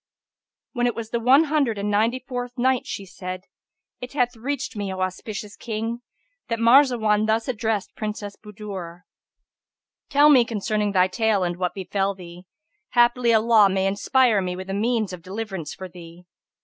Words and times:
When 0.73 0.87
it 0.87 0.95
was 0.95 1.11
the 1.11 1.19
One 1.19 1.43
Hundred 1.43 1.77
and 1.77 1.91
Ninety 1.91 2.17
fourth 2.27 2.57
Night, 2.57 2.87
She 2.87 3.05
said, 3.05 3.43
It 3.99 4.13
hath 4.13 4.35
reached 4.35 4.75
me, 4.75 4.91
O 4.91 4.99
auspicious 5.01 5.55
King, 5.55 6.01
that 6.47 6.57
Marzawar 6.57 7.23
thus 7.27 7.47
addressed 7.47 7.95
Princess 7.95 8.35
Budur, 8.35 9.01
"Tell 10.09 10.31
me 10.31 10.43
concerning 10.43 10.93
thy 10.93 11.07
tale 11.07 11.43
and 11.43 11.55
what 11.57 11.75
befel 11.75 12.15
thee: 12.15 12.47
haply 12.93 13.31
Allah 13.31 13.69
may 13.69 13.85
inspire 13.85 14.41
me 14.41 14.55
with 14.55 14.71
a 14.71 14.73
means 14.73 15.13
of 15.13 15.21
deliverance 15.21 15.75
for 15.75 15.87
thee." 15.87 16.23